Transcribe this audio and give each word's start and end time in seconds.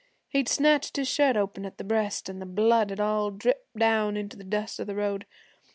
He'd 0.29 0.49
snatched 0.49 0.97
his 0.97 1.07
shirt 1.07 1.37
open 1.37 1.63
at 1.63 1.77
the 1.77 1.83
breast, 1.83 2.27
an' 2.27 2.39
the 2.39 2.47
blood 2.47 2.89
had 2.89 2.99
all 2.99 3.29
dripped 3.29 3.77
down 3.77 4.17
into 4.17 4.35
the 4.35 4.43
dust 4.43 4.79
of 4.79 4.87
the 4.87 4.95
road. 4.95 5.27